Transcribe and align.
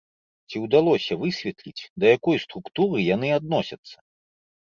Ці 0.51 0.61
ўдалося 0.61 1.17
высветліць, 1.23 1.83
да 2.03 2.13
якой 2.17 2.37
структуры 2.45 2.97
яны 3.15 3.27
адносяцца? 3.39 3.97